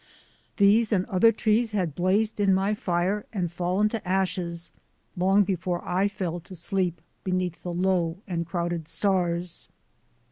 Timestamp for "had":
1.73-1.93